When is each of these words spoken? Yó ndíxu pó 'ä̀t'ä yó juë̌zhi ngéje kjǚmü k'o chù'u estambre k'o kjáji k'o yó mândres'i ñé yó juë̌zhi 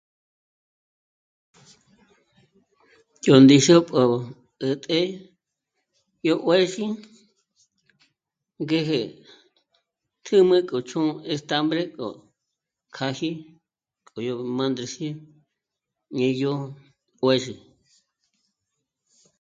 Yó 3.25 3.35
ndíxu 3.43 3.73
pó 3.89 3.99
'ä̀t'ä 4.67 4.99
yó 6.27 6.35
juë̌zhi 6.49 6.85
ngéje 8.61 8.99
kjǚmü 10.25 10.57
k'o 10.69 10.77
chù'u 10.89 11.11
estambre 11.33 11.81
k'o 11.95 12.07
kjáji 12.95 13.29
k'o 14.07 14.19
yó 14.27 14.35
mândres'i 14.55 15.09
ñé 16.17 16.27
yó 16.43 16.53
juë̌zhi 17.19 17.53